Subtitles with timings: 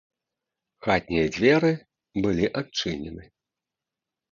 [0.87, 1.71] Хатнія дзверы
[2.25, 3.23] былі адчынены.